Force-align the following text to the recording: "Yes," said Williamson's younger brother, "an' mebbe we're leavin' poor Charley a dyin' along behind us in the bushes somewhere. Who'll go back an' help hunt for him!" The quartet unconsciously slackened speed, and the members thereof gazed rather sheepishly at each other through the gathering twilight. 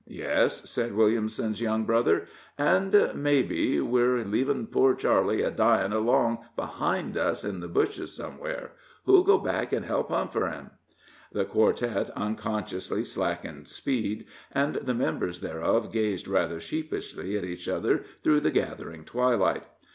"Yes," 0.07 0.67
said 0.67 0.95
Williamson's 0.95 1.61
younger 1.61 1.85
brother, 1.85 2.27
"an' 2.57 2.89
mebbe 3.13 3.81
we're 3.83 4.23
leavin' 4.25 4.65
poor 4.65 4.95
Charley 4.95 5.43
a 5.43 5.51
dyin' 5.51 5.93
along 5.93 6.39
behind 6.55 7.15
us 7.17 7.43
in 7.45 7.59
the 7.59 7.67
bushes 7.67 8.11
somewhere. 8.11 8.71
Who'll 9.05 9.21
go 9.23 9.37
back 9.37 9.71
an' 9.71 9.83
help 9.83 10.09
hunt 10.09 10.33
for 10.33 10.49
him!" 10.49 10.71
The 11.33 11.45
quartet 11.45 12.09
unconsciously 12.15 13.03
slackened 13.03 13.67
speed, 13.67 14.25
and 14.51 14.77
the 14.77 14.95
members 14.95 15.41
thereof 15.41 15.91
gazed 15.91 16.27
rather 16.27 16.59
sheepishly 16.59 17.37
at 17.37 17.43
each 17.43 17.69
other 17.69 18.03
through 18.23 18.39
the 18.39 18.49
gathering 18.49 19.05
twilight. 19.05 19.65